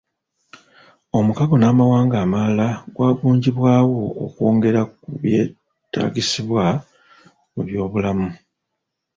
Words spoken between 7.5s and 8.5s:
mu byobulamu.